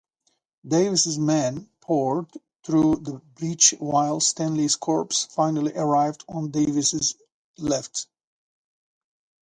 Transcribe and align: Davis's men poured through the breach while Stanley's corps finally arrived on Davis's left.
Davis's 0.67 1.19
men 1.19 1.69
poured 1.79 2.25
through 2.63 2.95
the 3.03 3.21
breach 3.35 3.75
while 3.77 4.19
Stanley's 4.19 4.75
corps 4.75 5.27
finally 5.29 5.73
arrived 5.75 6.25
on 6.27 6.49
Davis's 6.49 7.13
left. 7.59 8.07